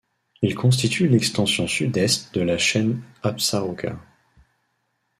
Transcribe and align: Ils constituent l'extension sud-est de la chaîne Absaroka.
Ils 0.41 0.55
constituent 0.55 1.07
l'extension 1.07 1.67
sud-est 1.67 2.33
de 2.33 2.41
la 2.41 2.57
chaîne 2.57 3.03
Absaroka. 3.21 3.99